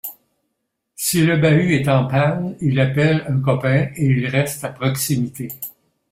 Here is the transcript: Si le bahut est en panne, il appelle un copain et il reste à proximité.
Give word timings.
Si 0.95 1.23
le 1.23 1.37
bahut 1.37 1.75
est 1.75 1.87
en 1.87 2.07
panne, 2.07 2.55
il 2.59 2.79
appelle 2.79 3.23
un 3.27 3.39
copain 3.39 3.91
et 3.95 4.03
il 4.05 4.25
reste 4.25 4.63
à 4.63 4.69
proximité. 4.69 5.47